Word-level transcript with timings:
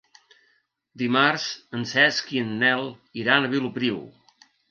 Dimarts 1.01 1.45
en 1.79 1.85
Cesc 1.91 2.33
i 2.39 2.43
en 2.47 2.57
Nel 2.65 2.83
iran 3.25 3.45
a 3.49 3.53
Vilopriu. 3.55 4.01